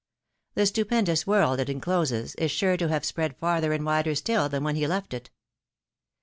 The 0.55 0.65
stupendous 0.65 1.27
world 1.27 1.59
it 1.59 1.69
incloses, 1.69 2.33
is 2.39 2.49
sure 2.49 2.75
to 2.75 2.87
have 2.87 3.05
spread 3.05 3.37
farther 3.37 3.71
and 3.71 3.85
wider 3.85 4.13
stiU, 4.13 4.49
than 4.49 4.63
when 4.63 4.75
he 4.75 4.87
left 4.87 5.13
it. 5.13 5.29